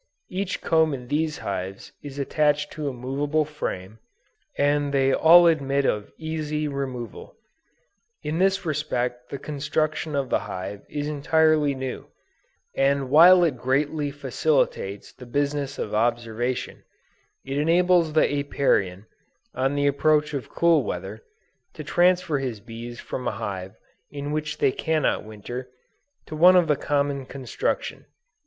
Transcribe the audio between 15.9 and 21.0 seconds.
observation, it enables the Apiarian, on the approach of cool